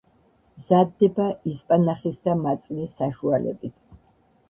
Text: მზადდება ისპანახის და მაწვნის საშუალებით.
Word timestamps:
მზადდება 0.61 1.27
ისპანახის 1.53 2.19
და 2.27 2.37
მაწვნის 2.43 2.99
საშუალებით. 3.03 3.81